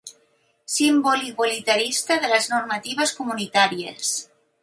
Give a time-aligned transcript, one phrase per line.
[0.75, 4.13] Símbol igualitarista de les normatives comunitàries.